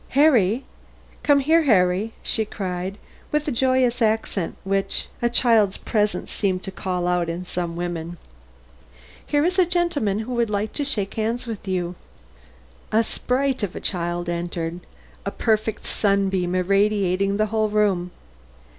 [0.17, 0.65] "Harry!
[1.21, 2.97] come here, Harry!" she cried,
[3.31, 8.17] with that joyous accent which a child's presence seems to call out in some women.
[9.23, 11.93] "Here is a gentleman who would like to shake hands with you."
[12.91, 14.79] A sprite of a child entered;
[15.23, 18.09] a perfect sunbeam irradiating the whole room.